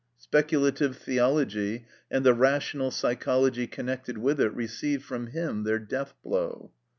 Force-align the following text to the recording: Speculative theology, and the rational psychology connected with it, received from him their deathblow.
Speculative 0.17 0.97
theology, 0.97 1.85
and 2.09 2.25
the 2.25 2.33
rational 2.33 2.89
psychology 2.89 3.67
connected 3.67 4.17
with 4.17 4.41
it, 4.41 4.51
received 4.55 5.03
from 5.03 5.27
him 5.27 5.63
their 5.63 5.77
deathblow. 5.77 6.71